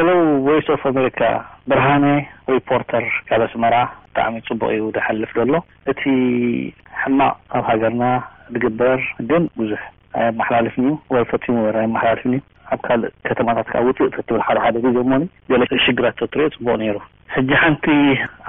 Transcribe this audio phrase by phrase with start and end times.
[0.00, 1.20] አሎው ቫይስ ኦፍ ኣሜሪካ
[1.70, 2.04] ብርሃኒ
[2.54, 5.54] ሪፖርተር ካብ ኣስመራ ብጣዕሚ ፅቡቅ እዩ ዝሓልፍ ደሎ
[5.92, 6.02] እቲ
[7.00, 8.04] ሕማቅ ኣብ ሃገርና
[8.54, 9.00] ትግበር
[9.30, 9.80] ግን ብዙሕ
[10.26, 12.42] ኣመሓላልፍኒዩ ወልፈቲሞ ወይመሓላልፍ ኒዩ
[12.74, 15.24] ኣብ ካልእ ከተማታት ከዓ ውፅእትብል ሓደ ሓደ ግዜሞኒ
[15.72, 16.96] ገሽግራት ትሪኦ ፅቡቅ ነይሩ
[17.36, 17.86] ሕጂ ሓንቲ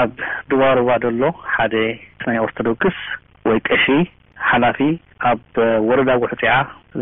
[0.00, 0.12] ኣብ
[0.52, 1.22] ድባርባ ደሎ
[1.56, 1.74] ሓደ
[2.28, 2.98] ናይ ኦርቶዶክስ
[3.50, 3.84] ወይ ቀሺ
[4.50, 4.80] ሓላፊ
[5.30, 5.56] ኣብ
[5.88, 6.52] ወረዳ ጉሕፂዓ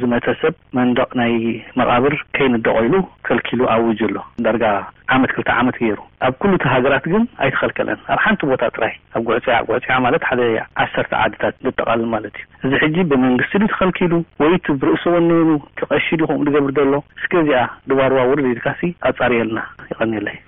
[0.00, 1.32] ዝመተ ሰብ መንደቕ ናይ
[1.78, 2.94] መቓብር ከይንደቆኢሉ
[3.26, 4.64] ተልኪሉ ኣብውጅ ኣሎ ዳርጋ
[5.14, 9.46] ዓመት ክልተ ዓመት ገይሩ ኣብ ኩሉቲ ሃገራት ግን ኣይትኸልከልን ኣብ ሓንቲ ቦታ ጥራይ ኣብ ጉሕፂ
[9.68, 10.40] ጉሕፂዓ ማለት ሓደ
[10.84, 14.12] ዓሰርተ ዓድታት ዘጠቓልም ማለት እዩ እዚ ሕጂ ብመንግስቲ ድ ተኸልኪሉ
[14.44, 15.48] ወይቲ ብርእሶዎንኑ
[15.80, 19.60] ክቐሺ ሉ ኹምኡ ትገብር ደሎ እስገ ዚኣ ድባርዋ ውርድ ድካሲ ኣጻርየልና
[19.92, 20.38] ይቐኒለይ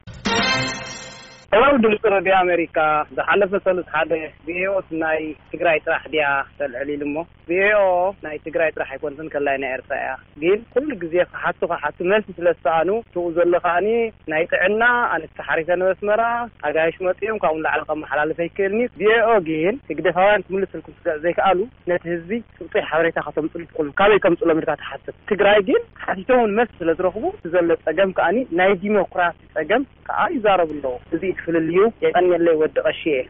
[1.56, 2.78] ኣረብድ ረድዮ ኣሜሪካ
[3.16, 4.10] ዝሓለፈሰሉት ሓደ
[4.46, 5.20] ብኤኦ ናይ
[5.52, 6.24] ትግራይ ጥራሕ ድያ
[6.58, 7.16] ዘልዕል ኢሉ ሞ
[7.50, 7.78] ቪኤኦ
[8.24, 10.10] ናይ ትግራይ ጥራሕ ኣይኮንስን ከላይ ናይ ኤርትራ እያ
[10.42, 13.88] ግን ኩሉ ግዜ ክሓቱ ካ ሓት መልሲ ስለዝሰኣኑ ትኡ ዘሎ ከዓኒ
[14.32, 14.82] ናይ ጥዕና
[15.14, 16.20] ኣንስተ ሓሪተ ንመስመራ
[16.70, 21.58] ኣጋይሹ መፅእዮም ካብ ውን ላዕሊ ከመሓላለፍ ይክእልኒ ብኤኦ ግን እግደፋውያን ክምልስ ልኩም ስዕ ዘይከኣሉ
[21.92, 26.90] ነቲ ህዝቢ ፅጦይ ሓበሬታ ካቶምፅሉ ትኩሉ ካበይ ከምፅሎም ምልካ ትሓት ትግራይ ግን ሓቲቶውን መልስ ስለ
[27.00, 27.24] ዝረክቡ
[27.56, 30.94] ዘሎ ፀገም ከዓኒ ናይ ዲሞክራሲ ፀገም ከዓ ይዛረቡ ኣለዎ
[31.44, 31.68] folol
[32.06, 33.20] e kanñele wadde asie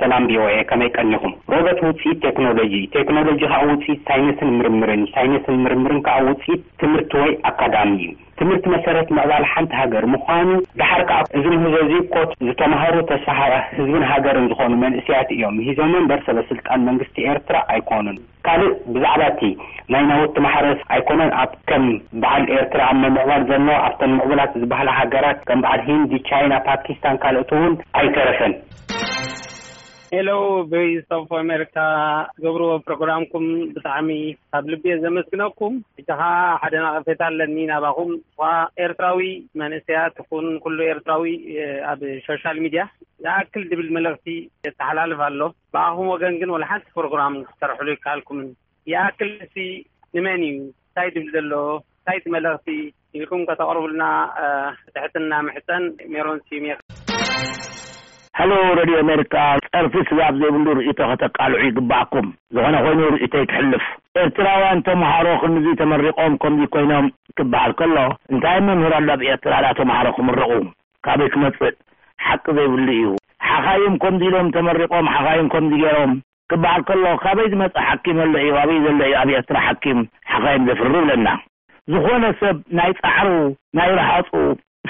[0.00, 6.60] ሰላም ቪኦኤ ከመይቀኒኹም ሮበት ውፅኢት ቴክኖሎጂ ቴክኖሎጂ ካብ ውፅኢት ሳይነስን ምርምርን ሳይነስን ምርምርን ካዓ ውፅኢት
[6.82, 8.10] ትምህርቲ ወይ ኣካዳሚ እዩ
[8.40, 10.48] ትምህርቲ መሰረት ምዕባል ሓንቲ ሃገር ምኳኑ
[10.80, 13.40] ድሓር ከዓ እዚ ምህዞ እዙ ኮት ዝተማሃሩ ተሰሓ
[13.78, 19.42] ህዝብን ሃገርን ዝኾኑ መንእስያት እዮም ሂዞ መንበር ሰበስልጣን መንግስቲ ኤርትራ ኣይኮኑን ካልእ ብዛዕባ እቲ
[19.94, 21.86] ናይ ናውቲ ማሕረስ ኣይኮነን ኣብ ከም
[22.24, 27.52] በዓል ኤርትራ ኣብ መምዕባል ዘለዎ ኣብቶም ምዕብላት ዝበሃላ ሃገራት ከም በዓል ሂንዲ ቻይና ፓኪስታን ካልኦት
[27.58, 28.54] ውን ኣይተረፈን
[30.12, 31.74] ሄሎው ቫይሶኦፍ ኣሜሪካ
[32.42, 34.10] ገብርዎ ፕሮግራምኩም ብጣዕሚ
[34.56, 36.20] ኣብ ልቢኦ ዘመስግነኩም እቲ ከዓ
[36.62, 38.12] ሓደናቀፈት ኣለኒ ናባኣኹም
[38.84, 39.20] ኤርትራዊ
[39.62, 41.26] መንእሰያት እኹን ኩሉ ኤርትራዊ
[41.90, 42.84] ኣብ ሶሻል ሚድያ
[43.24, 44.26] ዝኣክል ድብል መለእኽቲ
[44.78, 45.40] ተሓላልፍ ኣሎ
[45.76, 48.48] ብኣኹም ወገን ግን ወለሓንቲ ፕሮግራም ክሰርሕሉ ይከሃልኩምን
[48.92, 49.68] የኣክል እ
[50.16, 51.68] ንመን እዩ እንታይ ድብል ዘሎዎ
[52.00, 52.70] ንታይቲ መለእኽቲ
[53.18, 54.04] ኢልኩም ከተቅርብልና
[54.94, 56.40] ትሕትና ምሕተን ሜሮን
[58.38, 59.32] ሃሎ ረድዮ ኣሜሪካ
[59.74, 63.82] ፀርፊ ስባብ ዘይብሉ ርእይቶ ኸተቃልዑ ይግባእኩም ዝኾነ ኮይኑ ርእይቶይ ክሕልፍ
[64.22, 67.06] ኤርትራውያን ተምሃሮ ክምዙ ተመሪቆም ከምዙ ኮይኖም
[67.38, 67.96] ክበሃል ከሎ
[68.32, 70.50] እንታይ መምህራሉ ኣብ ኤርትራ ና ተምሃሮ ክምርቑ
[71.08, 71.74] ካበይ ክመጽእ
[72.26, 73.04] ሓቂ ዘይብሉ እዩ
[73.48, 76.12] ሓኻይም ከምዚ ኢሎም ተመሪቖም ሓኻይም ከምዚ ገይሮም
[76.52, 79.98] ክበሃል ከሎ ካበይ ዝመጽእ ሓኪም ዘሎ እዩ ካበይ ዘሎ እዩ ኣብ ኤርትራ ሓኪም
[80.34, 81.28] ሓኻይም ዘፍሪብለና
[81.94, 83.28] ዝኾነ ሰብ ናይ ጻዕሩ
[83.78, 84.30] ናይ ረሃፁ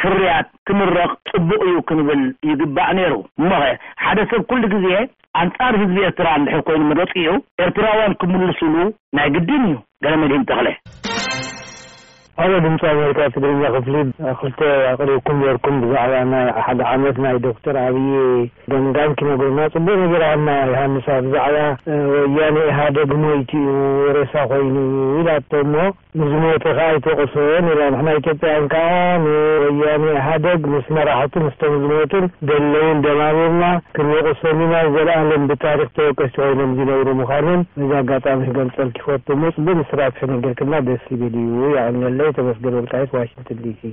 [0.03, 3.62] ፍርያት ክምረቕ ጽቡቅ እዩ ክንብል ይግባእ ነይሩ እሞኸ
[4.04, 4.86] ሓደ ሰብ ኩሉ ግዜ
[5.42, 7.31] ኣንጻር ህዝቢ ኤርትራ ንድሕብ ኮይኑ ንገፂ እዩ
[7.66, 8.75] ኤርትራውያን ክምልስሉ
[9.19, 9.76] ናይ ግድን እዩ
[10.06, 10.66] ገሌ መድን ተኽለ
[12.41, 13.94] ሃሎ ድምፂ ኣሜሪካ ትግርና ክፍሊ
[14.32, 14.59] ኣክልተ
[14.91, 18.10] ኣቅሪብኩም ኔርኩም ብዛዕባ ና ሓደ ዓመት ናይ ዶክተር ኣብዪ
[18.71, 21.56] ደንጋምኪ ነገርና ፅቡእ ነገራና ዮሃንስ ብዛዕባ
[22.37, 25.87] ወያነ ሃደግ ሞይቲ እዩ ወሬሳ ኮይኑ እዩ ኢልቶ ሞ
[26.21, 28.87] ንዝሞቱ ከዓ ይተወቕሰወን ኢና ምሕና ኢትዮጵያን ከዓ
[29.75, 33.62] ንወያነ ሃደግ ምስ መራሕቱ ምስቶም ዝሞቱን ገሎዉን ደማምና
[33.99, 40.55] ክንበቕሰኒና ዘለኣለም ብታሪክ ተወቀስቲ ኮይኖም ዝነብሩ ምዃኑን እዚ ኣጋጣሚ ገልፀል ክፈቱ እሞ ጽቡእ ምስራትሒ ነገር
[40.60, 43.92] ክልና ደስ ይብል እዩ ይዕኒሎ ተመስገል ወልቃ ዋሽንቶን ዲሲ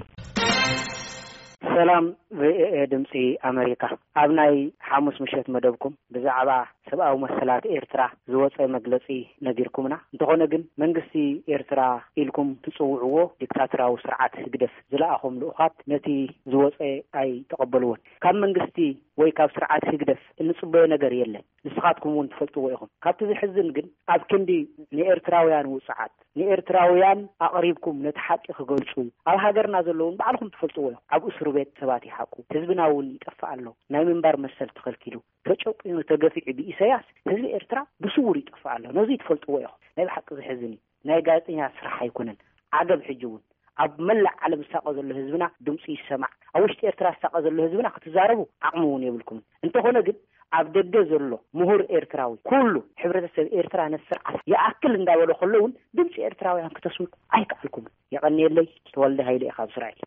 [1.78, 2.06] ሰላም
[2.40, 3.12] ብኤ ድምፂ
[3.50, 3.84] ኣሜሪካ
[4.22, 4.54] ኣብ ናይ
[4.90, 6.50] ሓሙስ ምሸት መደብኩም ብዛዕባ
[6.90, 8.02] ሰብኣዊ መሰላት ኤርትራ
[8.32, 9.08] ዝወፀ መግለፂ
[9.48, 11.16] ነጊርኩምና እንተኾነ ግን መንግስቲ
[11.56, 11.82] ኤርትራ
[12.24, 16.08] ኢልኩም ትፅውዕዎ ዲክታትራዊ ስርዓት ህግደፍ ዝለኣኹም ልኡኻት ነቲ
[16.54, 16.80] ዝወፀ
[17.22, 18.78] ኣይተቐበልዎን ካብ መንግስቲ
[19.20, 24.22] ወይ ካብ ስርዓት ህግደፍ እንጽበየ ነገር የለን ንስኻትኩም እውን ትፈልጥዎ ኢኹም ካብቲ ዝሕዝን ግን ኣብ
[24.32, 24.50] ክንዲ
[24.98, 28.92] ንኤርትራውያን ውፅዓት ንኤርትራውያን ኣቕሪብኩም ነቲ ሓቂ ክገልፁ
[29.32, 33.66] ኣብ ሃገርና ዘለዉን ባዕልኩም ትፈልጥዎ ኢኹም ኣብ እሱሩ ቤት ሰባት ይሓቁ ህዝብና ውን ይጠፋአሎ
[33.96, 35.16] ናይ ምንባር መሰል ተኸልኪሉ
[35.50, 40.72] ተጨቂኖ ተገፊዑ ብኢሳያስ ህዝቢ ኤርትራ ብስውር ይጠፍአ ሎ ነዙይ ትፈልጥዎ ኢኹም ናይ ብ ሓቂ ዝሕዝን
[40.76, 42.38] እዩ ናይ ጋዜጠኛ ስራሕ ኣይኮነን
[42.80, 43.44] ዓገብ ሕጂ እውን
[43.84, 48.42] ኣብ መላዕ ዓለም ዝሳቀ ዘሎ ህዝብና ድምፂ ይሰማዕ ኣብ ውሽጢ ኤርትራ ዝሳቀ ዘሎ ህዝብና ክትዛረቡ
[48.68, 50.16] ኣቕሚ እውን የብልኩምን እንተኾነ ግን
[50.58, 56.76] ኣብ ደገ ዘሎ ምሁር ኤርትራዊ ኩሉ ሕብረተሰብ ኤርትራ ነስርዓት የኣክል እንዳበሎ ከሎ ውን ድምፂ ኤርትራውያን
[56.78, 60.02] ክተስምኩ ኣይቃዓልኩምን የቐኒየለይ ተወልደ ሃይለ ኢካብ ስራኤል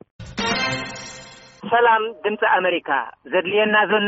[1.74, 2.90] ሰላም ድምፂ ኣሜሪካ
[3.32, 4.04] ዘድልየና ዘሎ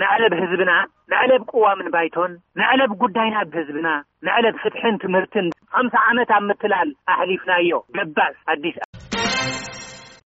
[0.00, 0.70] መዕለብ ህዝብና
[1.12, 3.88] መዕለብ ቅዋምን ባይቶን መዕለብ ጉዳይና ብህዝብና
[4.28, 8.78] መዕለብ ፍትሕን ትምህርትን ከምሳ ዓመት ኣብ ምትላል ኣህሊፍናዮ መባስ ዲስ